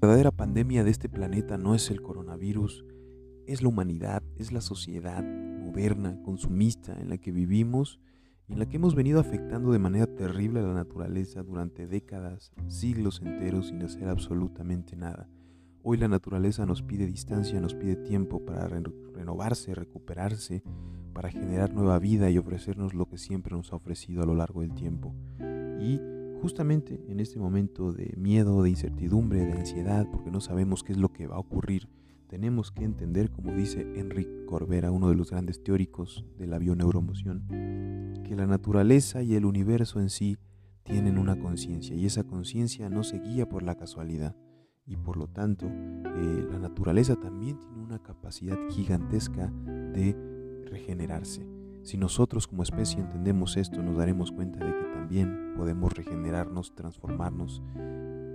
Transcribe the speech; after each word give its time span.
La 0.00 0.06
verdadera 0.06 0.30
pandemia 0.30 0.84
de 0.84 0.92
este 0.92 1.08
planeta 1.08 1.58
no 1.58 1.74
es 1.74 1.90
el 1.90 2.02
coronavirus, 2.02 2.84
es 3.48 3.62
la 3.62 3.68
humanidad, 3.68 4.22
es 4.36 4.52
la 4.52 4.60
sociedad 4.60 5.24
moderna, 5.24 6.22
consumista 6.22 6.96
en 7.00 7.08
la 7.08 7.18
que 7.18 7.32
vivimos 7.32 7.98
y 8.46 8.52
en 8.52 8.60
la 8.60 8.66
que 8.66 8.76
hemos 8.76 8.94
venido 8.94 9.18
afectando 9.18 9.72
de 9.72 9.80
manera 9.80 10.06
terrible 10.06 10.60
a 10.60 10.62
la 10.62 10.72
naturaleza 10.72 11.42
durante 11.42 11.88
décadas, 11.88 12.52
siglos 12.68 13.20
enteros 13.22 13.68
sin 13.68 13.82
hacer 13.82 14.08
absolutamente 14.08 14.94
nada. 14.94 15.28
Hoy 15.82 15.96
la 15.96 16.06
naturaleza 16.06 16.64
nos 16.64 16.80
pide 16.80 17.04
distancia, 17.04 17.60
nos 17.60 17.74
pide 17.74 17.96
tiempo 17.96 18.44
para 18.46 18.68
renovarse, 18.68 19.74
recuperarse, 19.74 20.62
para 21.12 21.32
generar 21.32 21.74
nueva 21.74 21.98
vida 21.98 22.30
y 22.30 22.38
ofrecernos 22.38 22.94
lo 22.94 23.06
que 23.06 23.18
siempre 23.18 23.56
nos 23.56 23.72
ha 23.72 23.76
ofrecido 23.76 24.22
a 24.22 24.26
lo 24.26 24.36
largo 24.36 24.60
del 24.60 24.74
tiempo. 24.74 25.12
Y 25.80 25.98
justamente 26.40 27.00
en 27.08 27.20
este 27.20 27.38
momento 27.38 27.92
de 27.92 28.14
miedo, 28.16 28.62
de 28.62 28.70
incertidumbre, 28.70 29.44
de 29.44 29.52
ansiedad, 29.52 30.06
porque 30.10 30.30
no 30.30 30.40
sabemos 30.40 30.82
qué 30.82 30.92
es 30.92 30.98
lo 30.98 31.12
que 31.12 31.26
va 31.26 31.36
a 31.36 31.40
ocurrir, 31.40 31.88
tenemos 32.28 32.70
que 32.70 32.84
entender, 32.84 33.30
como 33.30 33.52
dice 33.52 33.80
Enrique 33.98 34.44
Corbera, 34.46 34.90
uno 34.90 35.08
de 35.08 35.14
los 35.14 35.30
grandes 35.30 35.62
teóricos 35.62 36.26
de 36.36 36.46
la 36.46 36.58
bioneuromoción, 36.58 37.44
que 38.22 38.36
la 38.36 38.46
naturaleza 38.46 39.22
y 39.22 39.34
el 39.34 39.46
universo 39.46 39.98
en 40.00 40.10
sí 40.10 40.36
tienen 40.82 41.18
una 41.18 41.38
conciencia 41.38 41.96
y 41.96 42.06
esa 42.06 42.24
conciencia 42.24 42.88
no 42.90 43.02
se 43.02 43.18
guía 43.18 43.48
por 43.48 43.62
la 43.62 43.76
casualidad 43.76 44.36
y 44.86 44.96
por 44.96 45.16
lo 45.16 45.28
tanto 45.28 45.66
eh, 45.66 46.46
la 46.50 46.58
naturaleza 46.58 47.16
también 47.16 47.58
tiene 47.58 47.82
una 47.82 48.02
capacidad 48.02 48.56
gigantesca 48.70 49.52
de 49.92 50.16
regenerarse. 50.64 51.57
Si 51.88 51.96
nosotros 51.96 52.46
como 52.46 52.62
especie 52.62 53.00
entendemos 53.00 53.56
esto, 53.56 53.82
nos 53.82 53.96
daremos 53.96 54.30
cuenta 54.30 54.62
de 54.62 54.76
que 54.76 54.92
también 54.92 55.54
podemos 55.56 55.90
regenerarnos, 55.90 56.74
transformarnos 56.74 57.62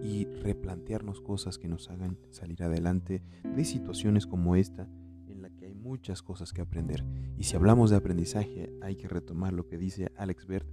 y 0.03 0.26
replantearnos 0.26 1.21
cosas 1.21 1.59
que 1.59 1.67
nos 1.67 1.88
hagan 1.91 2.18
salir 2.31 2.63
adelante 2.63 3.21
de 3.43 3.63
situaciones 3.63 4.26
como 4.26 4.55
esta 4.55 4.90
en 5.27 5.43
la 5.43 5.51
que 5.51 5.68
hay 5.68 5.76
muchas 5.76 6.24
cosas 6.24 6.51
que 6.51 6.62
aprender. 6.62 7.05
Y 7.37 7.43
si 7.43 7.55
hablamos 7.55 7.91
de 7.91 7.98
aprendizaje, 7.98 8.74
hay 8.81 8.96
que 8.96 9.07
retomar 9.07 9.54
lo 9.54 9.68
que 9.68 9.77
dice 9.77 10.12
Alex 10.18 10.48
Bert, 10.48 10.68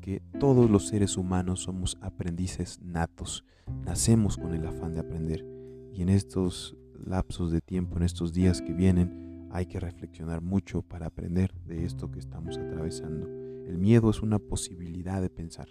que 0.00 0.22
todos 0.40 0.70
los 0.70 0.88
seres 0.88 1.18
humanos 1.18 1.60
somos 1.60 1.98
aprendices 2.00 2.80
natos, 2.80 3.44
nacemos 3.84 4.38
con 4.38 4.54
el 4.54 4.66
afán 4.66 4.94
de 4.94 5.00
aprender. 5.00 5.44
Y 5.92 6.00
en 6.00 6.08
estos 6.08 6.78
lapsos 6.94 7.52
de 7.52 7.60
tiempo, 7.60 7.98
en 7.98 8.04
estos 8.04 8.32
días 8.32 8.62
que 8.62 8.72
vienen, 8.72 9.22
hay 9.52 9.66
que 9.66 9.78
reflexionar 9.78 10.40
mucho 10.40 10.82
para 10.82 11.06
aprender 11.06 11.52
de 11.66 11.84
esto 11.84 12.10
que 12.10 12.18
estamos 12.18 12.56
atravesando. 12.56 13.28
El 13.66 13.78
miedo 13.78 14.10
es 14.10 14.22
una 14.22 14.38
posibilidad 14.38 15.20
de 15.20 15.28
pensar. 15.28 15.68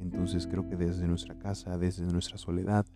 Entonces 0.00 0.46
creo 0.46 0.68
que 0.68 0.76
desde 0.76 1.06
nuestra 1.06 1.38
casa, 1.38 1.78
desde 1.78 2.04
nuestra 2.12 2.36
soledad 2.38 2.86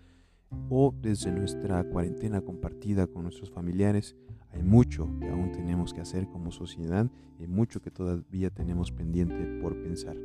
o 0.69 0.93
desde 1.01 1.31
nuestra 1.31 1.85
cuarentena 1.85 2.41
compartida 2.41 3.07
con 3.07 3.23
nuestros 3.23 3.51
familiares, 3.51 4.17
hay 4.51 4.63
mucho 4.63 5.09
que 5.21 5.29
aún 5.29 5.53
tenemos 5.53 5.95
que 5.95 6.01
hacer 6.01 6.29
como 6.29 6.51
sociedad 6.51 7.09
y 7.39 7.47
mucho 7.47 7.81
que 7.81 7.91
todavía 7.91 8.51
tenemos 8.51 8.91
pendiente 8.91 9.61
por 9.63 9.81
pensar. 9.81 10.17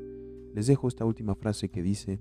Les 0.53 0.67
dejo 0.67 0.88
esta 0.88 1.05
última 1.05 1.35
frase 1.35 1.69
que 1.69 1.83
dice 1.83 2.19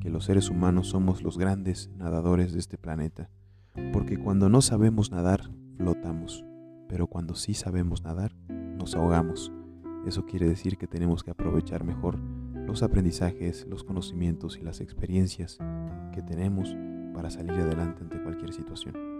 que 0.00 0.10
los 0.10 0.26
seres 0.26 0.50
humanos 0.50 0.88
somos 0.88 1.22
los 1.22 1.38
grandes 1.38 1.90
nadadores 1.96 2.52
de 2.52 2.58
este 2.58 2.76
planeta, 2.76 3.30
porque 3.92 4.18
cuando 4.18 4.48
no 4.48 4.60
sabemos 4.62 5.10
nadar, 5.10 5.50
flotamos, 5.76 6.44
pero 6.94 7.08
cuando 7.08 7.34
sí 7.34 7.54
sabemos 7.54 8.04
nadar, 8.04 8.36
nos 8.48 8.94
ahogamos. 8.94 9.50
Eso 10.06 10.26
quiere 10.26 10.46
decir 10.46 10.78
que 10.78 10.86
tenemos 10.86 11.24
que 11.24 11.32
aprovechar 11.32 11.82
mejor 11.82 12.20
los 12.68 12.84
aprendizajes, 12.84 13.66
los 13.66 13.82
conocimientos 13.82 14.56
y 14.58 14.62
las 14.62 14.80
experiencias 14.80 15.58
que 16.12 16.22
tenemos 16.22 16.76
para 17.12 17.30
salir 17.30 17.50
adelante 17.50 18.02
ante 18.02 18.22
cualquier 18.22 18.52
situación. 18.52 19.13